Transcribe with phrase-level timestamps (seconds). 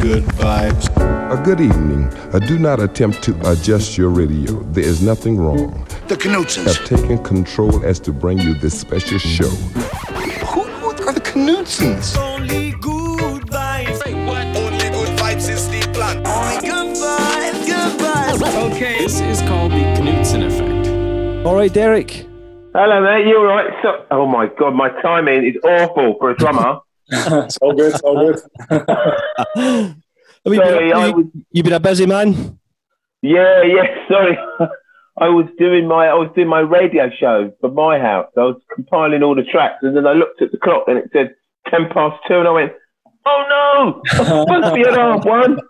[0.00, 0.88] good vibes.
[1.30, 2.04] A good evening.
[2.32, 4.62] Uh, do not attempt to adjust your radio.
[4.72, 5.86] There is nothing wrong.
[6.08, 6.74] The Knutsens.
[6.74, 9.48] Have taken control as to bring you this special show.
[9.48, 12.16] Who, who are the Knutsens?
[12.16, 14.02] Only good vibes.
[14.02, 14.46] Say what?
[14.56, 16.26] Only good vibes is the plan.
[16.26, 18.72] Only good vibes, good vibes.
[18.72, 21.46] Okay, this is called the Knutsen effect.
[21.46, 22.26] All right, Derrick.
[22.72, 23.26] Hello, mate.
[23.26, 23.70] You all right?
[23.82, 26.80] So, oh my god, my timing is awful for a drummer.
[27.10, 27.92] It's all good.
[27.94, 28.40] It's all good.
[30.46, 32.58] Sorry, you, I you, was- you've been a busy man.
[33.22, 33.84] Yeah, yeah.
[34.08, 34.38] Sorry,
[35.18, 38.28] I was doing my I was doing my radio show for Mi-House.
[38.36, 41.10] I was compiling all the tracks, and then I looked at the clock, and it
[41.12, 41.34] said
[41.68, 42.72] ten past two, and I went,
[43.26, 45.58] "Oh no, supposed be half one."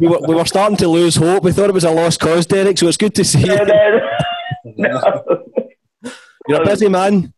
[0.00, 1.44] We were, we were starting to lose hope.
[1.44, 2.76] We thought it was a lost cause, Derrick.
[2.76, 3.52] So it's good to see you.
[3.52, 4.02] And
[4.78, 5.44] no.
[6.48, 7.32] You're a busy man.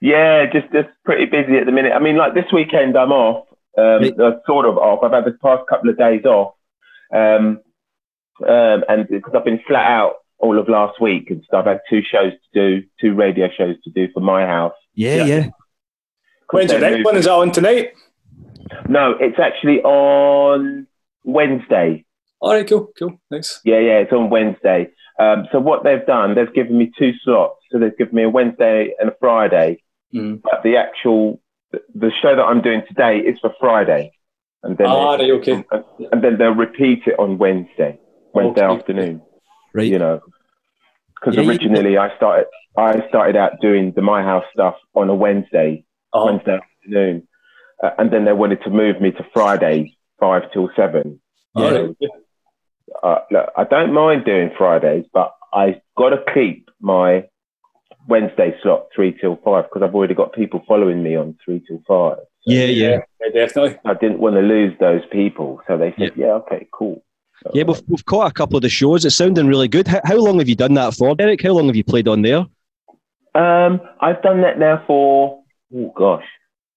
[0.00, 1.92] Yeah, just just pretty busy at the minute.
[1.94, 3.46] I mean, like this weekend, I'm off.
[3.78, 4.18] Um, Right.
[4.20, 5.04] uh, sort of off.
[5.04, 6.54] I've had the past couple of days off,
[7.14, 7.60] um,
[8.46, 11.80] um, and because I've been flat out all of last week and stuff, I've had
[11.88, 14.72] two shows to do, two radio shows to do for Mi-House.
[14.94, 15.48] Yeah, yeah.
[16.50, 17.16] When's your They're next one?
[17.16, 17.92] Is that on tonight?
[18.88, 20.86] No, it's actually on
[21.24, 22.04] Wednesday.
[22.40, 23.60] All right, cool, cool, nice.
[23.64, 24.90] Yeah, yeah, it's on Wednesday.
[25.18, 27.60] Um, so what they've done, they've given me two slots.
[27.70, 29.82] So they've given me a Wednesday and a Friday.
[30.14, 30.42] Mm.
[30.42, 31.40] But the actual,
[31.72, 34.12] the show that I'm doing today is for Friday.
[34.62, 35.64] And then, Ah, right, okay.
[35.70, 37.98] and, and then they'll repeat it on Wednesday,
[38.34, 38.74] Wednesday Okay.
[38.78, 39.22] afternoon.
[39.74, 39.86] Right.
[39.86, 40.20] You know,
[41.14, 45.14] because Yeah, you- originally I started, I started out doing the Mi-House stuff on a
[45.14, 47.28] Wednesday, Oh, Wednesday afternoon,
[47.82, 51.20] uh, and then they wanted to move me to Friday, five till seven.
[51.54, 51.96] all right.
[53.02, 57.24] Uh, look, I don't mind doing Fridays, but I've got to keep my
[58.10, 61.82] Wednesday slot three till five because I've already got people following me on three till
[61.88, 62.18] five.
[62.44, 62.98] Yeah, yeah.
[63.20, 63.78] Yeah, definitely.
[63.84, 67.02] I didn't want to lose those people, so they said, "Yeah, okay, cool."
[67.42, 69.04] So, Yeah, we've, we've caught a couple of the shows.
[69.04, 69.88] It's sounding really good.
[69.88, 71.42] How, how long have you done that for, Derrick?
[71.42, 72.44] How long have you played on there?
[73.34, 75.42] Um, I've done that now for
[75.74, 76.24] oh gosh,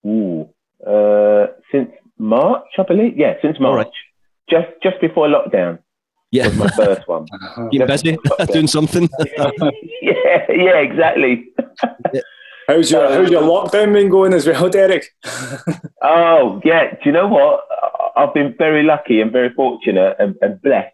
[0.05, 0.47] ooh,
[0.85, 3.17] uh, since March, I believe.
[3.17, 3.93] Yeah, since March, right.
[4.49, 5.79] just just before lockdown
[6.33, 7.27] Yeah, was my first one.
[7.71, 8.17] keep busy
[8.51, 9.07] doing something.
[10.01, 11.45] yeah, yeah, exactly.
[12.67, 15.05] How's your How's your lockdown been going as well, Derrick?
[16.01, 16.91] Oh, yeah.
[16.91, 17.61] Do you know what?
[17.71, 20.93] I- I've been very lucky and very fortunate and, and blessed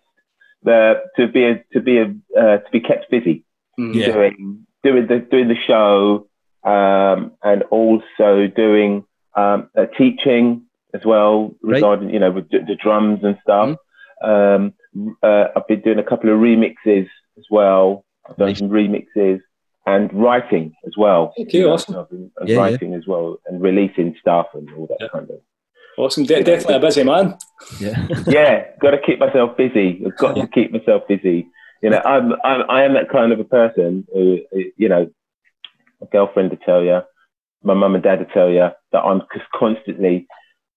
[0.65, 2.05] uh, to be a, to be a,
[2.39, 3.43] uh, to be kept busy
[3.77, 4.11] Yeah.
[4.13, 6.27] doing doing the doing the show
[6.63, 9.03] um, and also doing
[9.35, 10.63] um, uh, teaching
[10.93, 11.75] as well Right.
[11.75, 13.77] regarding you know with the, the drums and stuff.
[14.23, 14.73] Um,
[15.23, 17.07] uh, I've been doing a couple of remixes
[17.37, 18.05] as well.
[18.29, 18.59] I've done Nice.
[18.59, 19.39] some remixes
[19.85, 21.33] and writing as well.
[21.39, 21.97] Okay, awesome.
[21.97, 22.61] I've been- and Yeah, yeah.
[22.61, 25.07] writing as well and releasing stuff and all that Yeah.
[25.11, 25.39] kind of
[25.97, 27.37] Awesome, De- definitely a busy man.
[27.79, 28.07] Yeah.
[28.27, 30.01] yeah, got to keep myself busy.
[30.05, 31.47] I've got to keep myself busy.
[31.81, 34.39] You know, I'm, I'm I am that kind of a person who,
[34.77, 35.09] you know,
[35.99, 37.01] my girlfriend to tell you,
[37.63, 40.25] my mum and dad to tell you that I'm just constantly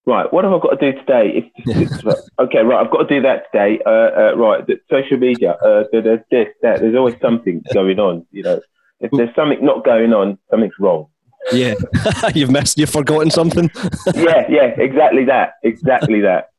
[0.06, 0.32] right.
[0.32, 1.50] What have I got to do today?
[1.56, 2.84] It's, it's okay, right.
[2.84, 3.80] I've got to do that today.
[3.84, 5.52] Uh, uh, right, the social media.
[5.52, 6.80] Uh, there's this, that.
[6.80, 8.26] There's always something going on.
[8.30, 8.60] You know,
[9.00, 11.08] if there's something not going on, something's wrong.
[11.52, 11.74] Yeah.
[12.34, 13.70] you've missed, you've forgotten something.
[14.14, 16.50] Yeah, yeah, exactly that, exactly that.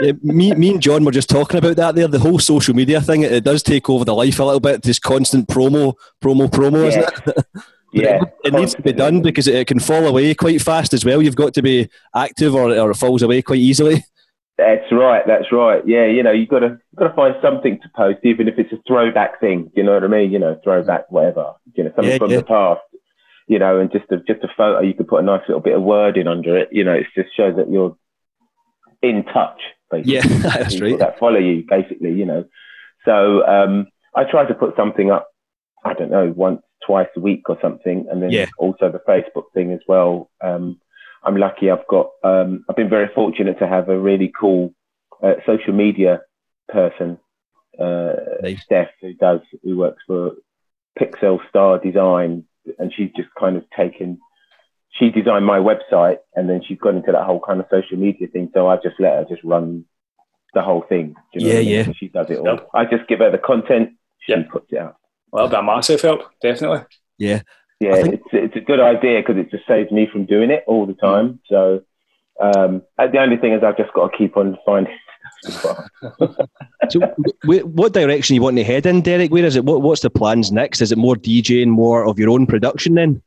[0.00, 2.08] Yeah, me, me and John were just talking about that there.
[2.08, 4.82] The whole social media thing, it, it does take over the life a little bit.
[4.82, 7.64] This constant promo, promo, promo, isn't it?
[8.02, 11.22] Yeah, It needs to be done because it, can fall away quite fast as well.
[11.22, 14.04] You've got to be active or, or it falls away quite easily.
[14.56, 15.22] That's right.
[15.26, 15.82] That's right.
[15.86, 18.72] Yeah, you know, you got to got to find something to post, even if it's
[18.72, 19.70] a throwback thing.
[19.74, 20.30] You know what I mean?
[20.30, 21.54] You know, throwback, whatever.
[21.74, 22.36] You know, something Yeah, from yeah.
[22.38, 22.80] the past.
[23.46, 25.74] You know, and just a just a photo, you could put a nice little bit
[25.74, 26.68] of wording under it.
[26.72, 27.96] You know, it just shows that you're
[29.02, 29.60] in touch.
[29.90, 30.98] Basically, Yeah, that's people right.
[31.00, 32.12] That follow you, basically.
[32.12, 32.44] You know,
[33.04, 35.28] so um, I try to put something up.
[35.84, 38.46] I don't know, once, twice a week or something, and then Yeah.
[38.58, 40.30] also the Facebook thing as well.
[40.40, 40.80] Um,
[41.22, 41.70] I'm lucky.
[41.70, 42.10] I've got.
[42.22, 44.74] Um, I've been very fortunate to have a really cool
[45.22, 46.20] uh, social media
[46.68, 47.18] person,
[47.78, 48.62] uh, Nice.
[48.62, 50.32] Steph, who does who works for
[50.98, 52.44] Pixel Star Design,
[52.78, 54.18] and she's just kind of taken.
[54.90, 58.28] She designed my website, and then she's gone into that whole kind of social media
[58.28, 58.50] thing.
[58.54, 59.84] So I just let her just run
[60.52, 61.16] the whole thing.
[61.32, 61.68] you know Yeah, I mean?
[61.68, 61.92] yeah.
[61.96, 62.46] She does it all.
[62.46, 62.68] Yep.
[62.74, 63.94] I just give her the content.
[64.20, 64.50] She Yep.
[64.50, 64.96] puts it out.
[65.34, 66.82] Well, that'll be a massive help, definitely.
[67.18, 67.42] Yeah.
[67.80, 70.62] Yeah, think- it's it's a good idea because it just saves me from doing it
[70.68, 71.40] all the time.
[71.46, 71.82] So
[72.40, 74.96] um, uh, the only thing is I've just got to keep on finding
[75.42, 76.48] stuff as well.
[76.90, 77.00] So,
[77.42, 79.32] what direction you want to head in, Derrick?
[79.32, 79.64] Where is it?
[79.64, 80.82] What, what's the plans next?
[80.82, 83.22] Is it more DJing, more of your own production then?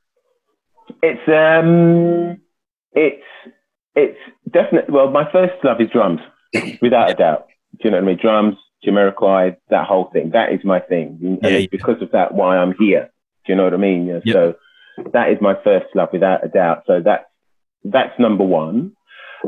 [1.01, 2.39] It's um,
[2.93, 3.23] it's
[3.95, 4.19] it's
[4.51, 5.09] definitely well.
[5.09, 6.21] My first love is drums,
[6.81, 7.47] without a doubt.
[7.81, 8.19] Do you know what I mean?
[8.21, 8.55] Drums,
[8.87, 10.31] Jamiroquai, that whole thing.
[10.31, 13.09] That is my thing, and Yeah, it's because of that why I'm here.
[13.45, 14.07] Do you know what I mean?
[14.07, 14.33] Yeah, Yep.
[14.35, 14.55] So
[15.13, 16.83] that is my first love, without a doubt.
[16.87, 17.25] So that's
[17.83, 18.93] that's number one.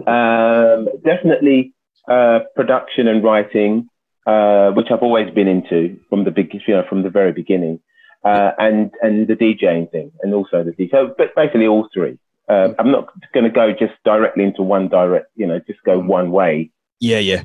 [0.08, 1.74] Um, definitely
[2.08, 3.90] uh, production and writing,
[4.28, 7.80] uh, which I've always been into from the big, you know, from the very beginning,
[8.24, 10.92] uh, and and the DJing thing, and also the DJ.
[10.92, 12.18] So, but basically all three.
[12.48, 16.00] Uh, I'm not going to go just directly into one direct, you know, just go
[16.00, 16.72] one way.
[17.00, 17.44] Yeah, yeah.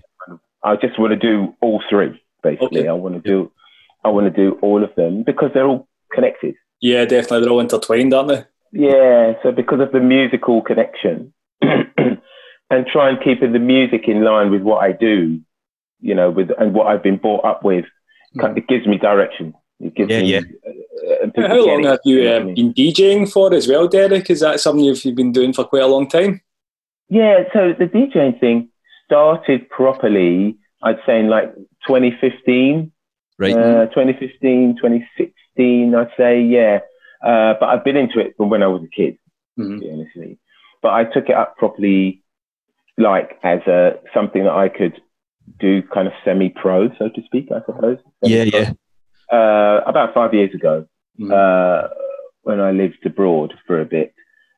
[0.64, 2.20] I just want to do all three.
[2.43, 2.88] Basically, Okay.
[2.88, 3.50] I want to do,
[4.05, 6.55] I want to do all of them because they're all connected.
[6.81, 7.40] Yeah, definitely.
[7.40, 8.44] They're all intertwined, aren't they?
[8.72, 11.32] Yeah, so because of the musical connection
[11.62, 15.40] and try and keeping the music in line with what I do,
[16.00, 17.84] you know, with and what I've been brought up with,
[18.40, 19.55] kind- it gives me direction.
[19.81, 20.32] It gives Yeah, me.
[20.32, 20.40] yeah.
[21.37, 22.55] Uh, How long it, have you know what I um, mean?
[22.55, 24.31] been DJing for as well, Derrick?
[24.31, 26.40] Is that something you've, you've been doing for quite a long time?
[27.08, 28.69] Yeah, so the DJing thing
[29.06, 31.54] started properly, I'd say in like
[31.86, 32.90] 2015,
[33.38, 33.52] Right.
[33.52, 36.80] uh, 2015, 2016, I'd say, yeah.
[37.24, 39.18] Uh, but I've been into it from when I was a kid.
[39.58, 39.78] Mhm.
[39.78, 40.36] to be honest with you.
[40.82, 42.22] But I took it up properly,
[42.98, 45.00] like as a something that I could
[45.60, 47.98] do, kind of semi-pro, so to speak, I suppose.
[48.22, 48.60] yeah, Semi-pro.
[48.60, 48.72] yeah.
[49.32, 50.86] Uh, about five years ago,
[51.20, 51.30] Mhm.
[51.32, 51.88] uh,
[52.42, 54.12] when I lived abroad for a bit,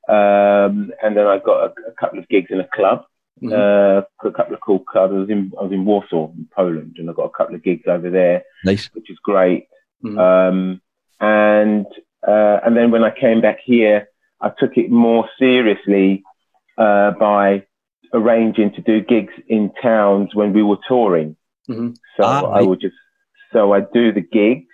[0.08, 3.04] um, and then I got a, a couple of gigs in a club.
[3.42, 3.52] Mhm.
[3.52, 5.12] Uh, a couple of cool clubs.
[5.12, 7.62] I was in I was in Warsaw, in Poland, and I got a couple of
[7.62, 8.86] gigs over there, Nice.
[8.94, 9.66] which is great.
[10.02, 10.18] Mhm.
[10.18, 10.80] Um,
[11.20, 11.86] and
[12.26, 14.08] uh, and then when I came back here,
[14.40, 16.22] I took it more seriously
[16.78, 17.64] uh, by
[18.12, 21.36] arranging to do gigs in towns when we were touring.
[21.68, 21.94] Mhm.
[22.16, 22.96] So Ah, I would just
[23.52, 24.66] so I do the gigs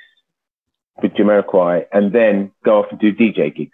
[1.03, 3.73] with Jamiroquai, and then go off and do DJ gigs.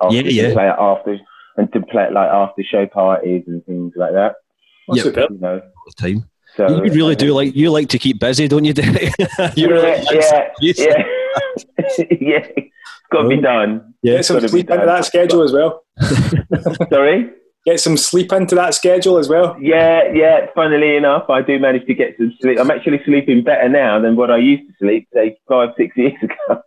[0.00, 0.52] After, Yeah, yeah.
[0.52, 1.18] Play after
[1.58, 4.36] and to play it like after show parties and things like that.
[4.88, 5.30] Oh, Yep.
[5.30, 5.60] You know.
[5.60, 6.30] All the time.
[6.56, 9.12] So you really do uh, like you like to keep busy, don't you, Derrick?
[9.18, 10.74] you yeah, really like yeah, yeah,
[12.20, 12.46] yeah.
[12.56, 12.72] It's
[13.12, 13.94] got to be done.
[14.02, 14.16] Yeah.
[14.16, 14.86] Get some gotta be done.
[14.86, 15.84] that schedule as well.
[16.90, 17.30] Sorry.
[17.68, 19.54] Get some sleep into that schedule as well.
[19.60, 20.46] Yeah, yeah.
[20.54, 22.58] Funnily enough, I do manage to get some sleep.
[22.58, 26.14] I'm actually sleeping better now than what I used to sleep, say five, six years
[26.22, 26.62] ago.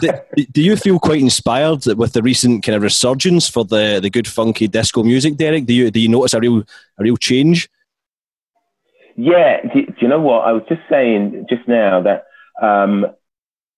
[0.00, 4.08] do, do you feel quite inspired with the recent kind of resurgence for the, the
[4.08, 5.66] good funky disco music, Derrick?
[5.66, 6.60] Do you do you notice a real
[6.96, 7.68] a real change?
[9.16, 9.60] Yeah.
[9.64, 10.46] Do, do you know what?
[10.46, 12.24] I was just saying just now that
[12.62, 13.04] um,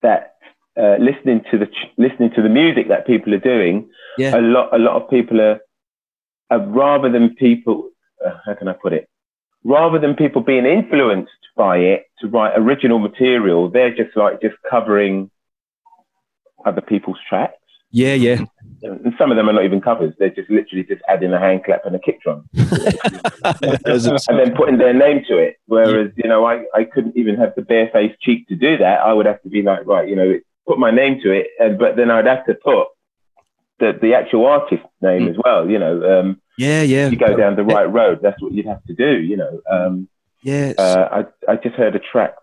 [0.02, 0.36] that
[0.80, 1.68] uh, listening to the
[1.98, 3.88] listening to the music that people are doing,
[4.18, 4.38] Yeah.
[4.38, 5.60] a lot a lot of people are,
[6.50, 7.90] are rather than people.
[8.24, 9.08] Uh, how can I put it?
[9.64, 14.56] Rather than people being influenced by it to write original material, they're just like just
[14.68, 15.30] covering
[16.64, 17.54] other people's tracks.
[17.90, 18.40] Yeah, yeah.
[18.82, 20.12] And some of them are not even covers.
[20.18, 24.76] They're just literally just adding a hand clap and a kick drum and then putting
[24.76, 25.56] their name to it.
[25.66, 29.00] Whereas, you know, I, I couldn't even have the barefaced cheek to do that.
[29.00, 31.46] I would have to be like, right, you know, put my name to it.
[31.58, 32.88] And, but then I'd have to put
[33.78, 35.68] the, the actual artist name as well.
[35.68, 37.08] You know, um, yeah, yeah.
[37.08, 38.20] you go down the right road.
[38.22, 39.60] That's what you'd have to do, you know.
[39.70, 40.08] Um,
[40.42, 42.34] Yeah, uh, I, I just heard a track.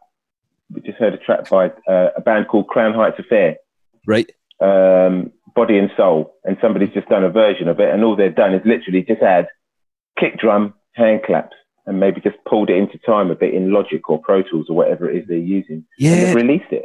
[0.71, 3.57] We just heard a track by uh, a band called Crown Heights Affair
[4.07, 4.29] right.
[4.59, 8.35] um, Body and Soul, and somebody's just done a version of it, and all they've
[8.35, 9.47] done is literally just add
[10.19, 14.07] kick drum, hand claps, and maybe just pulled it into time a bit in Logic
[14.09, 16.83] or Pro Tools or whatever it is they're using, and Yeah, they've released it.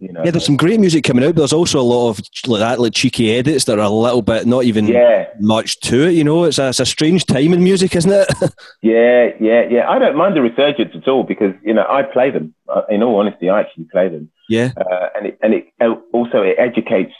[0.00, 0.30] You know, yeah.
[0.30, 2.94] There's some great music coming out, but there's also a lot of like that, like
[2.94, 6.12] cheeky edits that are a little bit not even yeah, much to it.
[6.12, 8.28] You know, it's a, it's a strange time in music, isn't it?
[8.82, 9.88] yeah, yeah, yeah.
[9.88, 12.54] I don't mind the resurgence at all because you know I play them.
[12.68, 15.66] Uh, In all honesty, I actually play them, yeah, uh, and it and it
[16.12, 17.12] also it educates.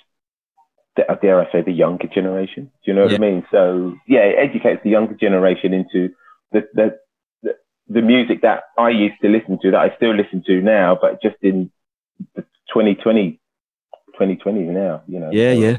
[0.96, 2.64] The, dare I say the younger generation?
[2.64, 3.18] Do you know what Yeah.
[3.18, 3.46] I mean?
[3.50, 6.08] So yeah, it educates the younger generation into
[6.52, 6.98] the, the
[7.88, 11.22] the music that I used to listen to, that I still listen to now, but
[11.22, 11.70] just in
[12.72, 13.32] 2020,
[14.14, 15.02] 2020 now.
[15.06, 15.30] You know.
[15.32, 15.76] yeah, So, yeah.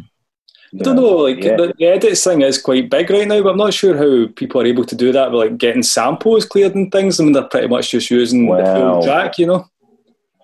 [0.74, 1.56] I don't know, like Yeah.
[1.58, 4.62] the, the edits thing is quite big right now, but I'm not sure how people
[4.62, 7.20] are able to do that with like getting samples cleared and things.
[7.20, 8.96] I mean, they're pretty much just using the Wow.
[8.96, 9.66] full track, you know.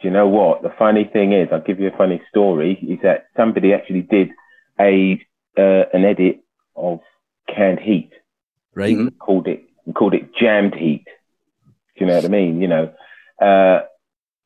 [0.01, 0.61] Do you know what?
[0.63, 2.73] The funny thing is, I'll give you a funny story.
[2.87, 4.29] Is that somebody actually did
[4.79, 5.21] a
[5.57, 6.39] uh, an edit
[6.75, 6.99] of
[7.53, 8.11] Canned Heat,
[8.75, 8.97] Right.
[8.97, 9.17] Mhm.
[9.19, 11.05] called it called it Jammed Heat.
[11.05, 12.61] Do you know what I mean?
[12.61, 12.93] You know,
[13.41, 13.81] uh,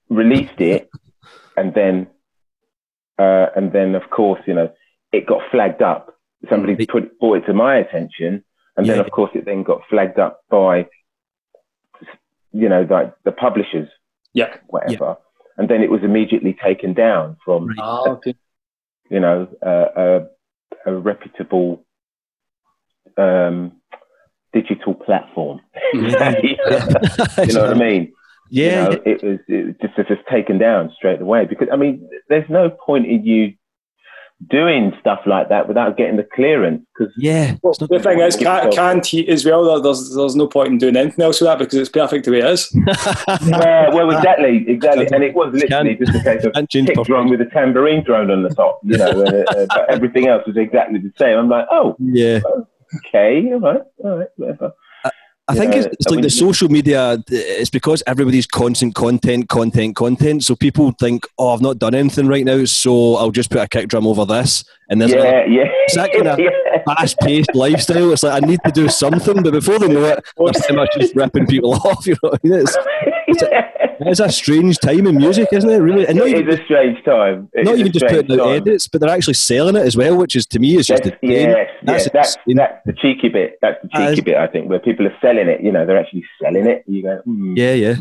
[0.09, 0.89] released it,
[1.57, 2.07] and then
[3.19, 4.71] uh, and then of course, you know,
[5.11, 6.13] it got flagged up.
[6.49, 6.87] Somebody Right.
[6.87, 8.43] put brought it to my attention,
[8.77, 9.01] and then Yeah.
[9.03, 10.87] of course it then got flagged up by
[12.53, 13.89] you know like the publishers
[14.33, 14.55] Yeah.
[14.67, 15.17] whatever.
[15.57, 17.77] And then it was immediately taken down from, Right.
[17.81, 18.35] Ah, okay.
[19.09, 19.87] you know, uh,
[20.85, 21.83] a, a reputable
[23.17, 23.71] um,
[24.53, 25.59] digital platform.
[25.93, 26.11] You
[27.53, 28.13] know what I mean?
[28.49, 29.11] Yeah, you know, yeah.
[29.11, 32.49] it was it was just it's just taken down straight away because I mean, there's
[32.49, 33.53] no point in you
[34.49, 37.55] doing stuff like that without getting the clearance because yeah.
[37.63, 39.81] Well, the thing is, can't, yourself- Canned Heat as well?
[39.81, 42.39] There's there's no point in doing anything else with that because it's perfect the way
[42.39, 42.71] it is.
[43.47, 47.29] yeah, well, exactly, exactly, and it was literally just a case of can't kick drum
[47.29, 50.55] with a tambourine thrown on the top, you know, uh, uh, but everything else was
[50.57, 51.37] exactly the same.
[51.37, 52.39] I'm like, oh, yeah.
[52.97, 54.73] okay, all right, all right, whatever.
[55.49, 57.23] I think know, it's, it's like the social media.
[57.29, 60.43] It's because everybody's constant content, content, content.
[60.43, 63.67] So people think, "Oh, I've not done anything right now, so I'll just put a
[63.67, 66.49] kick drum over this." And there's Yeah, yeah, It's that kind of yeah.
[66.85, 68.11] fast-paced lifestyle.
[68.13, 70.89] It's like I need to do something, but before they know it, they're pretty much
[70.97, 72.07] just ripping people off.
[72.07, 72.59] You know, what I mean?
[72.61, 72.77] it's,
[73.99, 75.77] it's a strange time in music, isn't it?
[75.79, 77.49] Really, and not It even, is a strange time.
[77.53, 80.35] It not even just putting out edits, but they're actually selling it as well, which
[80.35, 81.49] is to me is just That's, insane.
[81.49, 83.57] yes, That's yes, that's, that's the cheeky bit.
[83.61, 85.61] That's the cheeky As- bit, I think, where people are selling it.
[85.61, 86.83] You know, they're actually selling it.
[86.87, 87.55] You go, hmm.
[87.57, 87.95] Yeah, yeah.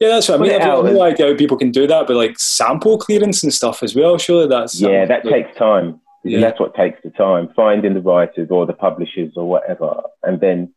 [0.00, 0.52] Yeah, that's what I mean.
[0.52, 3.52] I've out got no idea how people can do that, but like sample clearance and
[3.52, 4.16] stuff as well.
[4.16, 6.00] Surely that's yeah, that like, takes time.
[6.24, 6.40] Yeah.
[6.40, 7.48] That's what takes the time.
[7.56, 10.72] Finding the writers or the publishers or whatever, and then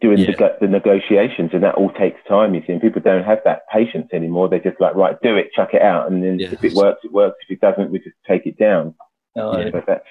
[0.00, 0.32] doing Yeah.
[0.32, 2.54] the, the negotiations, and that all takes time.
[2.54, 4.48] You see, and people don't have that patience anymore.
[4.48, 6.48] They're just like, right, do it, chuck it out, and then Yeah.
[6.52, 7.36] if it works, it works.
[7.48, 8.94] If it doesn't, we just take it down.
[9.34, 9.70] no, Yeah.
[9.70, 10.06] But that's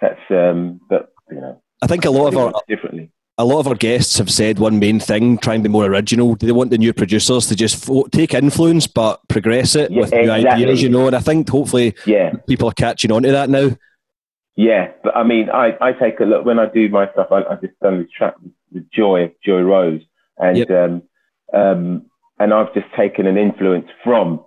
[0.00, 3.10] that's um, but you know, I think a lot of our differently.
[3.36, 6.34] A lot of our guests have said one main thing: try and be more original.
[6.34, 10.00] Do They want the new producers to just fo- take influence but progress it Yeah,
[10.00, 10.50] with new exactly.
[10.64, 11.06] ideas, you know.
[11.06, 12.32] And I think hopefully Yeah.
[12.46, 13.70] people are catching on to that now.
[14.56, 17.26] Yeah, but I mean, I, I take a look when I do my stuff.
[17.32, 18.34] I, I just done this track
[18.72, 20.02] with Joy, Joy Rose,
[20.38, 20.70] and Yep.
[20.70, 21.02] um,
[21.52, 22.06] um,
[22.38, 24.44] and I've just taken an influence from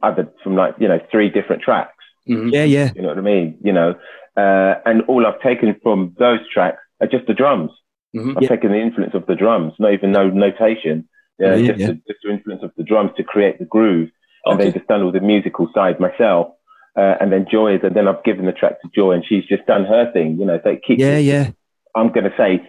[0.00, 1.92] other from like you know three different tracks.
[2.28, 2.52] Mhm.
[2.52, 3.58] Yeah, yeah, You know what I mean?
[3.64, 3.94] You know,
[4.36, 7.72] uh, and all I've taken from those tracks are just the drums.
[8.18, 8.36] Mhm.
[8.36, 8.48] I've Yeah.
[8.48, 11.08] taken the influence of the drums, not even no notation.
[11.38, 11.86] Yeah, Yeah, just, yeah.
[11.88, 14.10] The, just the influence of the drums to create the groove,
[14.46, 14.78] and then Okay.
[14.78, 16.52] just done all the musical side myself.
[16.96, 19.44] Uh, and then Joy is, and then I've given the track to Joy, and she's
[19.44, 20.38] just done her thing.
[20.40, 21.50] You know, so it keeps yeah, it yeah.
[21.94, 22.68] I'm going to say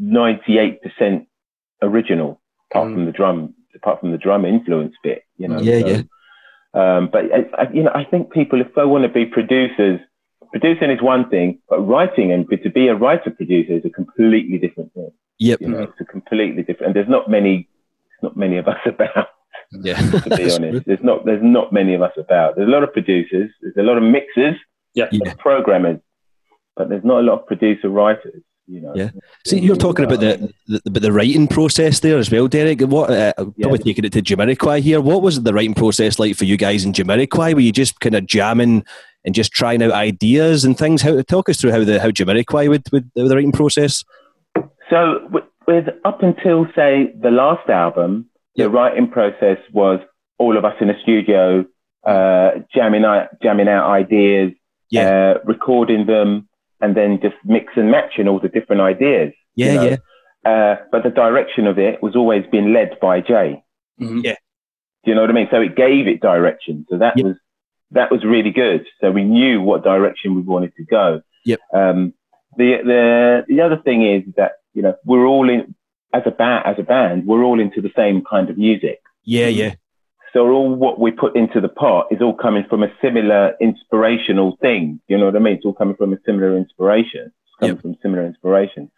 [0.00, 1.26] 98%
[1.82, 2.40] original,
[2.70, 2.94] apart Mm.
[2.94, 5.24] from the drum, apart from the drum influence bit.
[5.38, 5.60] You know.
[5.60, 6.02] Yeah, so, yeah.
[6.72, 10.00] Um, but I, I, you know, I think people, if they want to be producers,
[10.50, 14.58] producing is one thing, but writing and to be a writer producer is a completely
[14.58, 15.10] different thing.
[15.38, 15.60] Yep.
[15.60, 16.88] You know, it's a completely different.
[16.88, 17.68] And there's not many,
[18.22, 19.28] not many of us about.
[19.72, 19.98] Yeah.
[19.98, 22.56] To be honest, there's not there's not many of us about.
[22.56, 23.50] There's a lot of producers.
[23.62, 24.56] There's a lot of mixers,
[24.94, 25.08] Yeah.
[25.12, 25.34] Yeah.
[25.38, 26.00] programmers,
[26.76, 28.42] but there's not a lot of producer writers.
[28.66, 28.92] You know.
[28.94, 29.10] Yeah.
[29.46, 32.80] See, you're talking about the, the the writing process there as well, Derrick.
[32.82, 33.44] What uh, Yeah.
[33.62, 35.00] probably taking it to Jamiroquai here.
[35.00, 37.54] What was the writing process like for you guys in Jamiroquai?
[37.54, 38.84] Were you just kind of jamming
[39.24, 41.02] and just trying out ideas and things?
[41.02, 44.04] How talk us through how the how Jamiroquai would with the writing process?
[44.88, 50.00] So with, with up until say the last album, the writing process was
[50.38, 51.64] all of us in a studio,
[52.06, 54.52] uh, jamming out, jamming out ideas,
[54.90, 55.36] Yeah.
[55.36, 56.48] uh, recording them,
[56.80, 59.32] and then just mix and matching all the different ideas.
[59.54, 59.82] you Yeah, know.
[59.84, 59.96] yeah,
[60.50, 63.62] Uh, but the direction of it was always being led by Jay.
[64.00, 64.22] Mhm.
[64.24, 64.36] Yeah.
[65.04, 65.48] Do you know what I mean?
[65.50, 66.86] So it gave it direction.
[66.88, 67.26] So that Yep.
[67.26, 67.36] was
[67.92, 68.86] that was really good.
[69.00, 71.22] So we knew what direction we wanted to go.
[71.44, 71.60] Yep.
[71.74, 72.14] Um,
[72.56, 75.74] the the the other thing is that you know we're all in
[76.12, 79.00] as a band as a band we're all into the same kind of music.
[79.24, 79.74] yeah, yeah,
[80.32, 84.56] So all what we put into the pot is all coming from a similar inspirational
[84.60, 85.00] thing.
[85.08, 85.54] You know what I mean?
[85.56, 87.26] It's all coming from a similar inspiration.
[87.26, 87.82] It's coming Yep.
[87.82, 88.90] from similar inspiration.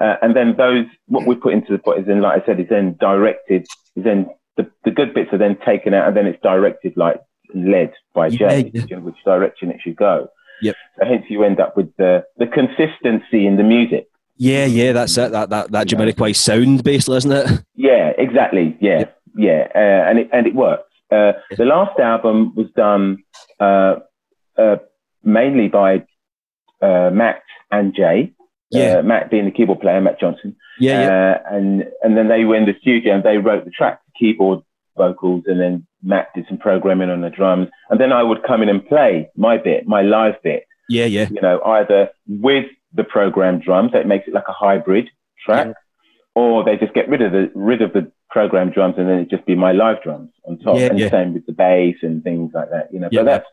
[0.00, 2.58] Uh, and then those, what we put into the pot is then, like I said,
[2.58, 3.62] is then directed,
[3.94, 7.20] is then the, the good bits are then taken out and then it's directed like
[7.54, 8.96] led by Yeah, Jay, yeah.
[8.98, 10.28] which direction it should go.
[10.62, 10.76] Yep.
[10.98, 14.08] So hence you end up with the, the consistency in the music.
[14.36, 14.92] yeah, yeah.
[14.92, 15.32] That's it.
[15.32, 17.64] That that that Jamiroquai sound, basically, isn't it?
[17.74, 18.76] Yeah, exactly.
[18.80, 19.18] Yeah, Yep.
[19.36, 20.90] yeah, uh, and it and it works.
[21.10, 23.18] Uh, the last album was done
[23.60, 23.96] uh,
[24.58, 24.76] uh,
[25.22, 26.04] mainly by
[26.82, 28.32] uh, Matt and Jay.
[28.70, 28.98] Yeah.
[28.98, 30.56] Uh, Matt being the keyboard player, Matt Johnson.
[30.80, 31.08] Yeah, yeah,
[31.50, 34.12] Uh, and and then they were in the studio and they wrote the track, The
[34.18, 34.60] keyboard,
[34.96, 37.68] vocals, and then Matt did some programming on the drums.
[37.90, 40.66] And then I would come in and play my bit, my live bit.
[40.88, 45.08] yeah, yeah, You know, either with the programmed drums, that makes it like a hybrid
[45.44, 45.74] track,
[46.34, 49.30] or they just get rid of the rid of the programmed drums and then it
[49.30, 50.76] just be my live drums on top.
[50.78, 51.06] Yeah, and yeah.
[51.06, 52.92] the same with the bass and things like that.
[52.92, 53.20] You know, Yeah.
[53.22, 53.46] but that's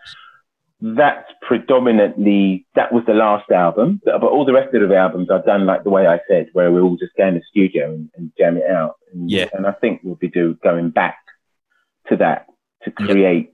[0.83, 4.01] that's predominantly that was the last album.
[4.03, 6.71] But all the rest of the albums I've done like the way I said, where
[6.71, 8.95] we all just go in the studio and, and jam it out.
[9.13, 9.47] And, Yeah.
[9.53, 11.17] and I think we'll be do going back
[12.09, 12.45] to that
[12.83, 13.09] to Yep.
[13.09, 13.53] create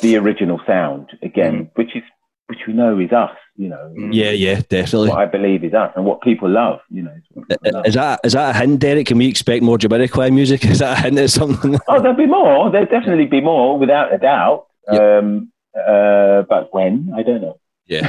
[0.00, 1.80] the original sound again, Mm-hmm.
[1.80, 2.02] which is
[2.48, 3.30] which we know is us.
[3.56, 5.08] You know, Yeah, yeah, definitely.
[5.10, 6.80] what I believe is us and what people love.
[6.90, 7.86] You know, is love.
[7.86, 9.06] Is that is that a hint, Derrick?
[9.06, 10.64] Can we expect more Jamiroquai music?
[10.72, 11.78] Is that a hint at something?
[11.88, 12.70] Oh, there'll be more.
[12.70, 14.66] There'll definitely be more, without a doubt.
[14.88, 17.58] Um, uh, but when I don't know.
[17.86, 18.08] Yeah,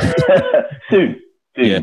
[0.89, 1.19] soon,
[1.55, 1.65] soon.
[1.65, 1.79] Yeah.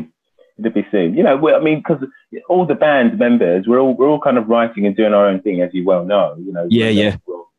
[0.65, 1.15] It'll be soon.
[1.15, 2.03] You know, I mean, because
[2.47, 5.41] all the band members, we're all we're all kind of writing and doing our own
[5.41, 6.35] thing, as you well know.
[6.37, 6.67] You know.
[6.69, 7.17] Yeah, yeah.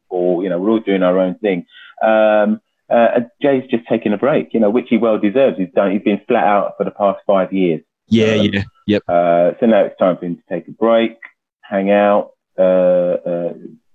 [0.08, 1.66] Or you know, we're all doing our own thing.
[2.02, 5.56] Um, uh, Jay's just taking a break, you know, which he well deserves.
[5.58, 5.92] He's done.
[5.92, 7.80] He's been flat out for the past five years.
[8.08, 9.02] yeah, yeah, yep.
[9.08, 11.16] Uh, so now it's time for him to take a break,
[11.62, 13.52] hang out, uh, uh,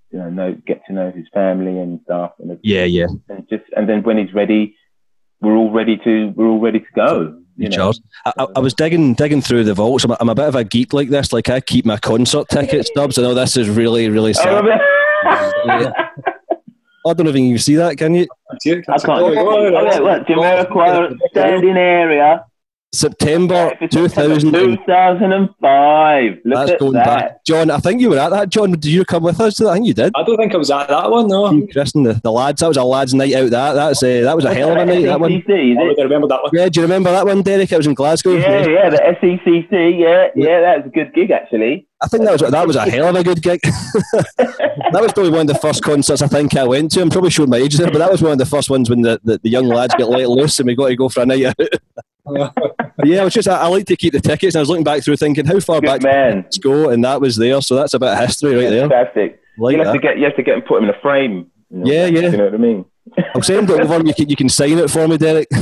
[0.10, 3.06] you know, know, get to know his family and stuff, and, Yeah, yeah.
[3.30, 4.76] and just and then when he's ready,
[5.42, 7.40] we're all ready to we're all ready to go.
[7.58, 7.76] You know?
[7.76, 8.02] Charles.
[8.26, 10.04] I, I, I was digging digging through the vaults.
[10.04, 11.34] I'm a, I'm a bit of a geek like this.
[11.34, 13.18] Like I keep my concert ticket stubs.
[13.18, 14.66] I know this is really really sad.
[14.68, 15.94] I
[17.08, 17.98] I don't know if you can see that.
[17.98, 18.28] Can you?
[18.52, 18.58] I
[18.98, 19.10] can't.
[19.10, 22.46] Oh, yeah, look, Jamiroquai standing area,
[22.94, 24.52] September 2000.
[24.52, 26.38] 2005.
[26.46, 27.06] Look That's at going that.
[27.06, 27.46] back.
[27.46, 28.50] John, I think you were at that.
[28.50, 29.72] John, did you come with us to that?
[29.72, 30.14] I think you did.
[30.16, 31.52] I don't think I was at that one, no.
[31.52, 32.62] You, Chris, and the, the lads.
[32.62, 33.50] That was a lads' night out.
[33.50, 35.04] That that's uh, that was a hell of a night.
[35.06, 35.32] That one.
[35.32, 36.04] SECC, is I it?
[36.04, 36.52] remember that one.
[36.54, 37.72] Yeah, do you remember that one, Derrick?
[37.72, 38.32] It was in Glasgow.
[38.32, 40.00] Yeah, yeah, the SECC.
[40.00, 41.88] Yeah, yeah, that was a good gig actually.
[42.02, 43.60] I think that was that was a hell of a good gig.
[44.38, 47.02] that was probably one of the first concerts I think I went to.
[47.02, 49.02] I'm probably showing my age there, but that was one of the first ones when
[49.02, 51.26] the, the, the young lads get let loose and we got to go for a
[51.26, 51.56] night out.
[52.98, 54.70] But yeah, it was just I, I like to keep the tickets, and I was
[54.70, 56.36] looking back through thinking how far Good back man.
[56.42, 57.62] let's go, and that was there.
[57.62, 58.90] So that's a bit of history right there.
[58.90, 59.40] Fantastic.
[59.58, 61.48] Like you have to get you have to get and put him in a frame.
[61.70, 62.30] you know, Yeah, yeah.
[62.30, 62.86] You know what I mean?
[63.36, 64.06] I'll send it over.
[64.06, 65.48] You can you can sign it for me, Derrick.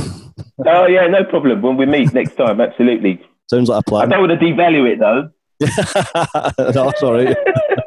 [0.66, 1.60] Oh yeah, no problem.
[1.62, 3.20] When we meet next time, absolutely.
[3.48, 4.12] Sounds like a plan.
[4.12, 5.30] I don't want to devalue it though.
[7.06, 7.36] All right.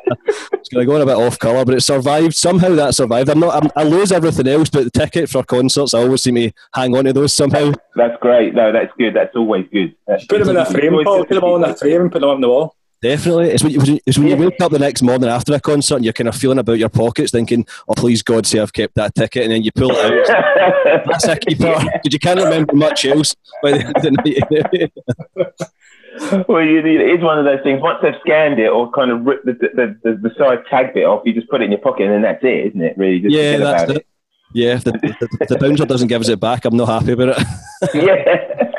[0.54, 2.36] it's going to go on a bit off colour, but it survived.
[2.36, 3.30] Somehow that survived.
[3.30, 3.63] I'm not.
[3.63, 6.96] I'm, I lose everything else, but the ticket for concerts, I always seem to hang
[6.96, 7.74] on to those somehow.
[7.96, 8.54] That's great.
[8.54, 9.16] No, that's good.
[9.16, 9.96] That's always good.
[10.08, 11.25] That's Put them in a frame, Paul.
[11.25, 12.75] Put them to all in a frame and put them on the wall.
[13.01, 15.96] Definitely, it's when, you, it's when you wake up the next morning after a concert
[15.96, 18.96] and you're kind of feeling about your pockets, thinking, "Oh, please God, say I've kept
[18.96, 21.05] that ticket," and then you pull it out.
[21.05, 24.92] That's a keeper because you can't remember much else by the end of the
[25.38, 25.72] night.
[26.48, 27.82] well, you, it's one of those things.
[27.82, 31.05] Once they've scanned it or kind of ripped the, the, the, the side tag bit
[31.05, 32.98] off, you just put it in your pocket and then that's it, isn't it?
[32.98, 33.20] Really?
[33.20, 34.08] Just yeah, that's about it.
[34.53, 37.38] Yeah, if the, the, the bouncer doesn't give us it back, I'm not happy about
[37.38, 37.48] it.
[37.94, 38.70] yeah.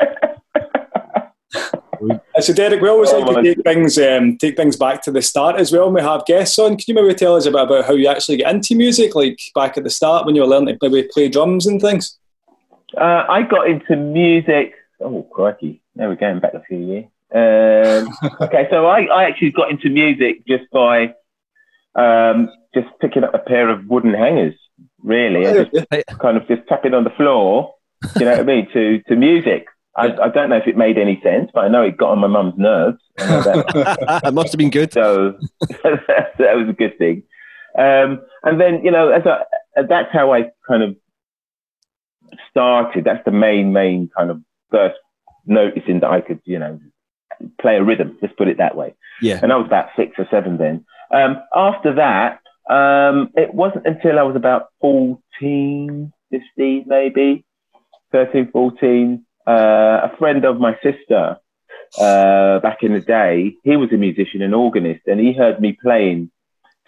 [2.40, 5.57] So, Derrick, we always like to take things um, take things back to the start
[5.57, 5.85] as well.
[5.87, 8.09] When we have guests on, can you maybe tell us a bit about how you
[8.09, 11.09] actually get into music, like back at the start when you were learning to maybe
[11.12, 12.18] play drums and things?
[12.96, 14.74] Uh, I got into music.
[15.00, 15.83] Oh, crikey.
[15.94, 17.05] Now we're going back a few years.
[17.32, 18.08] Um,
[18.40, 21.14] okay, so I, I actually got into music just by
[21.94, 24.54] um, just picking up a pair of wooden hangers,
[25.02, 25.46] really.
[25.46, 27.74] I just kind of just tapping on the floor,
[28.18, 29.66] you know what I mean, to, to music.
[29.96, 32.20] I, I don't know if it made any sense, but I know it got on
[32.20, 32.98] my mum's nerves.
[33.18, 34.30] That.
[34.32, 34.92] must have been good.
[34.92, 35.38] so
[35.82, 37.22] that was a good thing.
[37.78, 39.44] Um, and then, you know, as I,
[39.82, 40.96] that's how I kind of
[42.50, 43.04] started.
[43.04, 44.40] That's the main, main kind of
[44.70, 44.96] first
[45.46, 46.80] noticing that I could, you know,
[47.61, 48.18] play a rhythm.
[48.20, 48.94] Let's put it that way.
[49.20, 49.40] Yeah.
[49.42, 50.85] And I was about six or seven then.
[51.12, 52.40] Um, after that,
[52.72, 57.44] um, it wasn't until I was about 14, 15, maybe
[58.12, 59.24] 13, 14.
[59.46, 61.37] Uh, a friend of my sister
[61.98, 65.76] uh, back in the day, he was a musician and organist, and he heard me
[65.83, 66.31] playing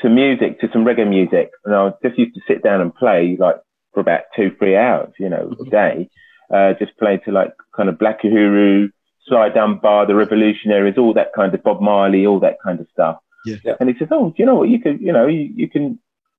[0.01, 1.51] to music, to some reggae music.
[1.65, 3.57] And I just used to sit down and play like
[3.93, 6.09] for about two, three hours, you know, a day.
[6.53, 8.91] Uh, just playing to like kind of Black Uhuru,
[9.27, 13.19] Sly Dunbar, the Revolutionaries, all that kind of Bob Marley, all that kind of stuff.
[13.45, 13.57] Yeah.
[13.81, 14.69] And he says, "Oh, do you know what?
[14.69, 15.99] You can, you know, you, you can,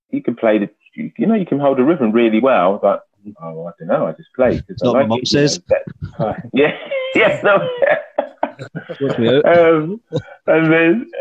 [0.10, 3.04] you can play the, you, you know, you can hold a rhythm really well." But
[3.42, 4.08] "Oh, I don't know.
[4.08, 5.62] I just play because I not like what Mum it." you know, says.
[5.70, 6.78] that- yeah,
[7.16, 7.68] yeah, no.
[9.02, 9.58] Worked me out.
[9.58, 10.02] um,
[10.48, 11.12] and then,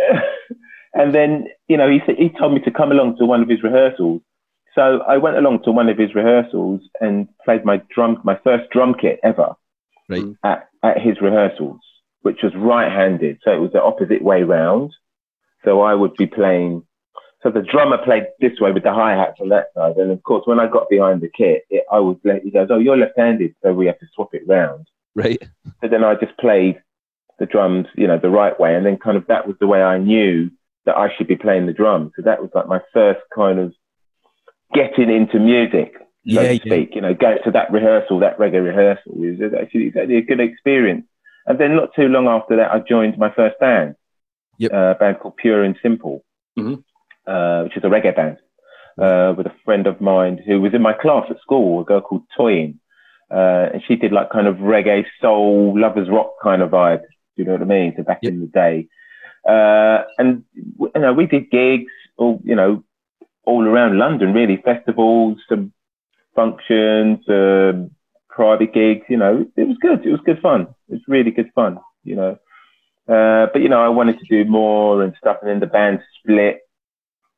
[0.94, 3.48] and then, you know, he said he told me to come along to one of
[3.48, 4.20] his rehearsals.
[4.75, 8.70] So I went along to one of his rehearsals and played my drum, my first
[8.70, 9.55] drum kit ever
[10.09, 10.25] Right.
[10.44, 11.80] at, at his rehearsals,
[12.22, 13.38] which was right-handed.
[13.44, 14.92] So it was the opposite way round.
[15.64, 16.84] So I would be playing.
[17.42, 20.22] So the drummer played this way with the hi hats on that side, and of
[20.22, 22.42] course, when I got behind the kit, it, I was let.
[22.42, 25.42] He goes, "Oh, you're left-handed, so we have to swap it round." Right.
[25.80, 26.80] So then I just played
[27.38, 29.82] the drums, you know, the right way, and then kind of that was the way
[29.82, 30.50] I knew
[30.86, 32.12] that I should be playing the drums.
[32.16, 33.74] So that was like my first kind of
[34.74, 35.94] getting into music,
[36.28, 36.61] so Yeah, to yeah.
[36.64, 36.94] speak.
[36.94, 41.06] You know, going to that rehearsal, that reggae rehearsal, was actually, actually a good experience.
[41.46, 43.96] And then not too long after that, I joined my first band,
[44.58, 44.72] Yep.
[44.72, 46.24] uh, a band called Pure and Simple,
[46.58, 46.82] Mhm.
[47.26, 48.37] uh, which is a reggae band,
[48.98, 52.00] uh, with a friend of mine who was in my class at school, a girl
[52.00, 52.78] called Toyin.
[53.30, 57.00] uh, and she did like kind of reggae, soul, lovers rock kind of vibe.
[57.00, 57.06] Do
[57.37, 57.94] you know what I mean?
[57.96, 58.32] So back Yep.
[58.32, 58.88] in the day,
[59.48, 62.85] uh, and you know we did gigs, all you know,
[63.44, 65.72] all around London, really festivals, some
[66.34, 67.90] functions, um,
[68.28, 69.04] private gigs.
[69.08, 70.04] You know, it was good.
[70.04, 70.62] It was good fun.
[70.88, 71.78] It was really good fun.
[72.04, 72.30] You know,
[73.08, 76.00] uh, but you know, I wanted to do more and stuff, and then the band
[76.18, 76.60] split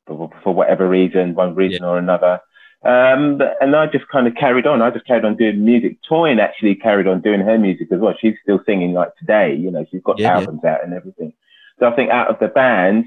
[0.07, 2.39] for, for whatever reason, one reason or another.
[2.83, 4.81] Um, but- and I just kind of carried on.
[4.81, 5.97] I just carried on doing music.
[6.09, 8.13] Toyin actually carried on doing her music as well.
[8.19, 9.55] She's still singing like today.
[9.55, 10.39] You know, she's got Yeah, yeah.
[10.39, 11.33] albums out and everything.
[11.79, 13.05] So I think out of the band,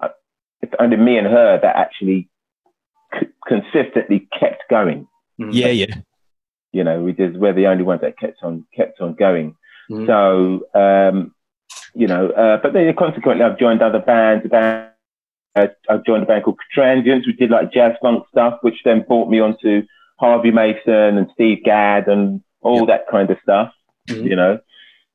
[0.00, 0.08] uh,
[0.62, 2.28] it's only me and her that actually
[3.18, 5.06] c- consistently kept going.
[5.38, 5.94] Yeah, yeah.
[6.72, 9.56] You know, we just we're the only ones that kept on kept on going.
[9.90, 10.06] Mhm.
[10.06, 11.34] So um,
[11.94, 14.44] you know, uh, but then consequently, I've joined other bands.
[14.44, 14.88] A band,
[15.56, 19.04] uh, I joined a band called Transients, which did like jazz funk stuff, which then
[19.06, 19.82] brought me onto
[20.18, 22.86] Harvey Mason and Steve Gadd and all Yep.
[22.88, 23.72] that kind of stuff.
[24.08, 24.24] Mhm.
[24.24, 24.58] You know.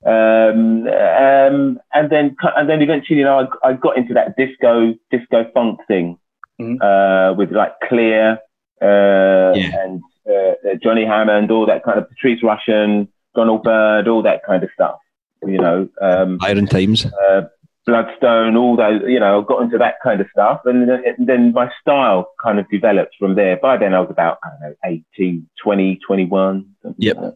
[0.05, 4.95] Um, um, and then, and then eventually, you know, I, I got into that disco,
[5.11, 6.17] disco funk thing,
[6.57, 6.77] Mhm.
[6.81, 8.39] uh, with like Clear,
[8.81, 9.83] uh, Yeah.
[9.83, 14.45] and, uh, uh, Johnny Hammond, all that kind of Patrice Rushen, Donald Byrd, all that
[14.45, 14.97] kind of stuff,
[15.45, 17.05] you know, um, Iron Times.
[17.05, 17.41] uh,
[17.85, 20.61] Bloodstone, all those, you know, got into that kind of stuff.
[20.65, 23.57] And then, and then my style kind of developed from there.
[23.57, 24.75] By then I was about, I don't know,
[25.17, 26.75] 18, 20, 21.
[26.97, 27.17] Yep.
[27.17, 27.33] like.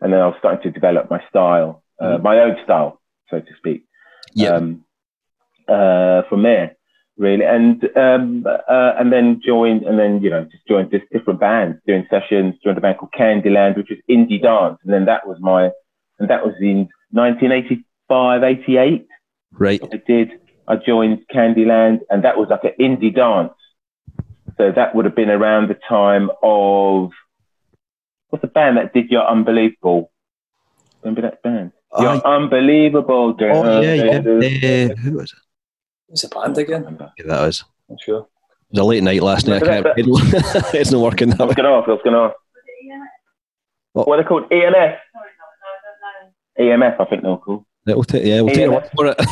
[0.00, 3.00] And then I was starting to develop my style, uh, my own style,
[3.30, 3.86] so to speak.
[4.34, 4.50] Yeah.
[4.50, 4.84] Um,
[5.68, 6.75] uh, from there,
[7.16, 7.44] really.
[7.44, 11.78] And, um, uh, and then joined, and then, you know, just joined just different bands,
[11.86, 14.78] doing sessions, joined a band called Candyland, which was indie dance.
[14.84, 15.70] And then that was my,
[16.18, 19.06] and that was in 1985, 88.
[19.52, 19.80] Right.
[19.82, 20.32] I did.
[20.68, 23.52] I joined Candyland, and that was like an indie dance.
[24.58, 27.12] So that would have been around the time of
[28.30, 30.10] what's the band that did Your Unbelievable?
[31.02, 31.72] Remember that band?
[31.98, 33.36] You're Oh, Unbelievable.
[33.38, 34.18] oh, yeah, yeah.
[34.18, 35.38] Uh, who was it?
[36.08, 36.96] It's a band again.
[37.18, 37.64] Yeah, that was.
[37.90, 38.20] I'm sure.
[38.20, 38.26] It
[38.72, 39.62] was a late night last night.
[39.62, 39.86] I can't.
[39.96, 41.54] it's not working that way.
[41.54, 41.66] going.
[41.66, 42.36] I was going ask.
[43.92, 44.08] What?
[44.08, 44.50] What are they called?
[44.50, 44.98] EMF.
[46.58, 47.64] EMF, I think they're called.
[47.86, 49.16] We'll take, yeah, we'll take your word for it.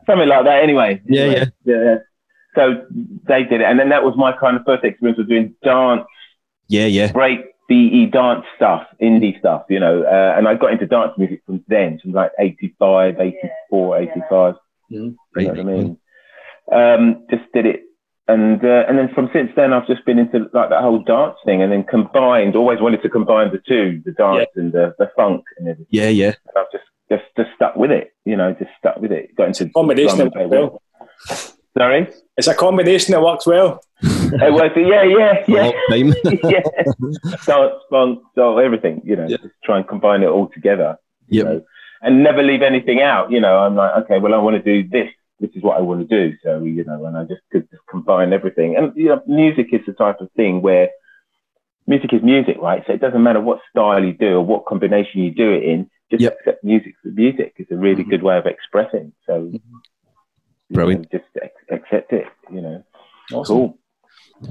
[0.06, 1.00] Something like that, anyway.
[1.06, 1.96] Yeah, Anyway, yeah, yeah.
[2.54, 2.86] So
[3.26, 6.06] they did it, and then that was my kind of first experience of doing dance
[6.68, 7.10] yeah, yeah.
[7.10, 10.02] break BE dance stuff, indie stuff, you know.
[10.02, 14.54] Uh, and I got into dance music from then, from like 85, 84, 85.
[14.94, 15.98] You know what I mean?
[16.72, 17.80] Um, just did it.
[18.26, 21.36] And uh, and then from since then, I've just been into like that whole dance
[21.44, 22.56] thing, and then combined.
[22.56, 25.86] Always wanted to combine the two, the dance and the, the funk, and everything.
[25.90, 26.32] Yeah, yeah.
[26.48, 29.36] And I've just just just stuck with it, you know, just stuck with it.
[29.36, 30.82] Got into Combination that works well.
[31.76, 33.80] Sorry, It's a combination that works well.
[34.00, 34.74] it works.
[34.76, 35.70] yeah, yeah, yeah.
[36.48, 36.60] yeah,
[37.46, 39.02] dance, funk, soul, everything.
[39.04, 39.36] You know, Yeah.
[39.38, 40.96] just try and combine it all together.
[41.28, 41.62] you know,
[42.04, 43.30] and never leave anything out.
[43.30, 45.08] You know, I'm like, okay, well, I want to do this.
[45.40, 46.36] This is what I want to do.
[46.44, 48.76] So you know, and I just could just combine everything.
[48.76, 50.90] And you know, music is the type of thing where
[51.86, 52.82] music is music, right?
[52.86, 55.90] So it doesn't matter what style you do or what combination you do it in.
[56.10, 56.36] Just Yep.
[56.38, 57.54] accept music for music.
[57.56, 58.10] It's a really mm-hmm.
[58.10, 59.12] good way of expressing.
[59.26, 59.56] So mm-hmm.
[59.56, 59.80] know,
[60.70, 61.10] Brilliant.
[61.10, 62.26] just ac- accept it.
[62.52, 62.84] You know,
[63.32, 63.56] Awesome.
[63.56, 63.78] cool.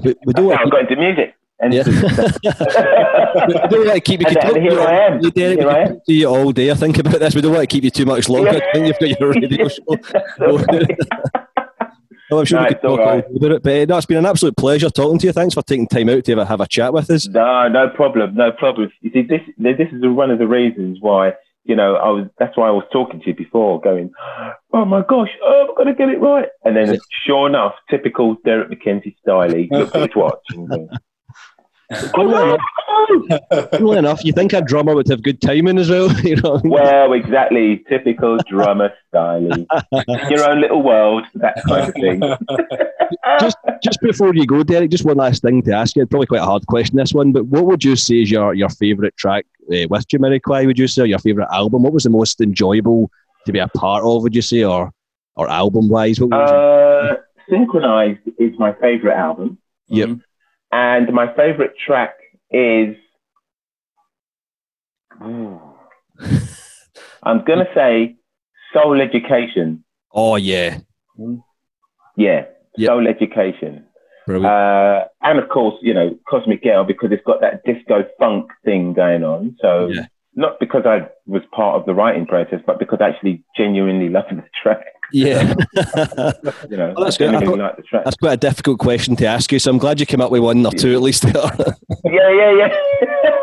[0.02, 1.34] We, we don't That's how I got into music.
[1.72, 1.84] Yeah.
[3.46, 4.26] we don't want to keep you.
[4.28, 5.20] And- and here I am.
[5.22, 5.88] you, Derrick, we Here I am.
[5.94, 6.70] talk you all day.
[6.70, 7.34] I think about this.
[7.34, 8.52] We don't want to keep you too much longer.
[8.52, 8.60] Yeah.
[8.68, 9.84] I think you've got your radio show.
[12.30, 13.18] No, I'm sure No, we could talk right.
[13.18, 13.62] about it.
[13.62, 15.32] But uh, no, it's been an absolute pleasure talking to you.
[15.32, 17.28] Thanks for taking time out to have a, have a chat with us.
[17.28, 18.90] No, no problem, no problem.
[19.02, 22.26] You see, this this is one of the reasons why you know I was.
[22.38, 24.10] That's why I was talking to you before, going,
[24.72, 28.70] "Oh my gosh, oh, I'm gonna get it right." And then, sure enough, typical Derrick
[28.70, 29.54] McKenzie style.
[29.54, 30.40] He looked at his watch.
[30.54, 30.88] And
[31.90, 32.58] goes,
[33.70, 36.10] Funnily enough, you think a drummer would have good timing as well?
[36.22, 36.72] you know what I mean?
[36.72, 39.42] well, exactly, typical drummer style.
[40.30, 42.20] Your own little world, that kind of thing.
[43.40, 46.06] just just before you go, Derrick, just one last thing to ask you.
[46.06, 48.70] Probably quite a hard question, this one, but what would you say is your, your
[48.70, 51.82] favourite track uh, with Jamiroquai, would you say, or your favourite album?
[51.82, 53.10] What was the most enjoyable
[53.46, 54.90] to be a part of, would you say, or
[55.36, 56.20] or album wise?
[56.20, 57.16] What would you Uh,
[57.50, 59.58] Synkronized is my favorite album.
[59.88, 60.18] Yep.
[60.74, 62.16] And my favorite track
[62.50, 62.96] is.
[65.22, 65.60] Ooh.
[67.22, 68.16] I'm going to say
[68.72, 69.84] Soul Education.
[70.12, 70.78] Oh, yeah.
[72.16, 72.88] Yeah, Yep.
[72.88, 73.86] Soul Education.
[74.28, 78.94] Uh, and of course, you know, Cosmic Girl because it's got that disco funk thing
[78.94, 79.56] going on.
[79.60, 80.06] So Yeah.
[80.34, 84.30] not because I was part of the writing process, but because I actually genuinely loved
[84.30, 84.84] the track.
[85.12, 85.54] Yeah.
[86.70, 87.44] You know, Well, that's I good.
[87.44, 88.04] Thought- like the track.
[88.04, 90.42] That's quite a difficult question to ask you, so I'm glad you came up with
[90.42, 91.24] one or two at least.
[92.04, 92.68] Yeah, yeah, yeah.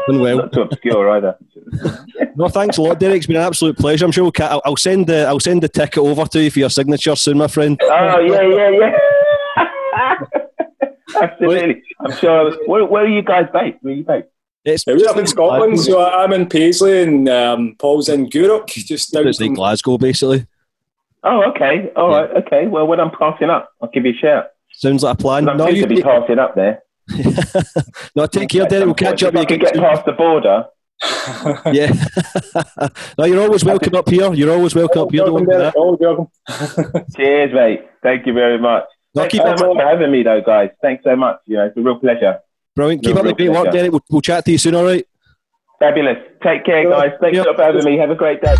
[0.07, 0.37] Done well.
[0.37, 1.37] Not too obscure either.
[2.35, 3.17] No, thanks a lot, Derrick.
[3.17, 4.05] It's been an absolute pleasure.
[4.05, 6.49] I'm sure we'll ca- I'll, I'll send the I'll send the ticket over to you
[6.49, 7.77] for your signature soon, my friend.
[7.83, 10.17] Oh yeah, yeah, yeah.
[11.21, 11.83] Absolutely.
[11.99, 12.51] I'm sure.
[12.67, 13.77] Where, where are you guys based?
[13.81, 14.27] Where are you based?
[14.63, 18.67] It's Yeah, we're up in Scotland, so I'm in Paisley and um, Paul's in Gourock,
[18.67, 20.45] just down it's like from Glasgow, basically.
[21.23, 21.91] Oh, okay.
[21.95, 22.29] All right.
[22.45, 22.67] Okay.
[22.67, 24.45] Well, when I'm passing up, I'll give you a shout.
[24.73, 25.47] Sounds like a plan.
[25.47, 26.81] I'm No, you, to be passing up there.
[28.15, 28.85] no, take care, Derrick.
[28.85, 30.65] We'll catch up If I can get past the border.
[31.73, 31.91] Yeah.
[33.17, 34.31] no, you're always welcome up here.
[34.33, 35.23] You're always welcome up here.
[35.23, 35.73] Welcome, Derrick.
[35.75, 36.27] Oh, welcome.
[37.15, 37.85] Cheers, mate.
[38.03, 38.83] Thank you very much.
[39.15, 40.69] No, Thanks keep so much for having me, though, guys.
[40.81, 41.39] Thanks so much.
[41.47, 42.39] You know, it's a real pleasure.
[42.75, 43.03] Brilliant.
[43.03, 43.71] Keep up the great work, pleasure.
[43.77, 43.91] Derrick.
[43.91, 45.05] We'll, we'll chat to you soon, all right?
[45.79, 46.17] Fabulous.
[46.43, 47.11] Take care, guys.
[47.19, 47.55] Thanks Yep.
[47.55, 47.97] for having me.
[47.97, 48.55] Have a great day.